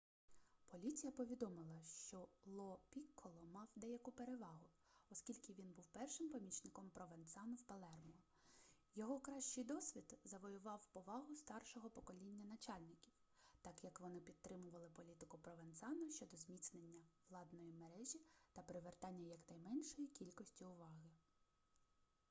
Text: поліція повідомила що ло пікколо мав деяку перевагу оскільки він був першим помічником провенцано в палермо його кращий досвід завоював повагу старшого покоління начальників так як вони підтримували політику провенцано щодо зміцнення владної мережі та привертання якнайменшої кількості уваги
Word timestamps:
поліція 0.67 1.11
повідомила 1.11 1.81
що 1.83 2.27
ло 2.45 2.79
пікколо 2.89 3.43
мав 3.53 3.67
деяку 3.75 4.11
перевагу 4.11 4.69
оскільки 5.11 5.53
він 5.53 5.71
був 5.71 5.85
першим 5.91 6.29
помічником 6.29 6.89
провенцано 6.89 7.55
в 7.55 7.61
палермо 7.61 8.13
його 8.95 9.19
кращий 9.19 9.63
досвід 9.63 10.19
завоював 10.23 10.85
повагу 10.91 11.35
старшого 11.35 11.89
покоління 11.89 12.45
начальників 12.45 13.13
так 13.61 13.83
як 13.83 13.99
вони 14.01 14.19
підтримували 14.19 14.89
політику 14.89 15.37
провенцано 15.37 16.09
щодо 16.09 16.37
зміцнення 16.37 17.01
владної 17.29 17.73
мережі 17.73 18.21
та 18.53 18.61
привертання 18.61 19.27
якнайменшої 19.27 20.07
кількості 20.07 20.65
уваги 20.65 21.09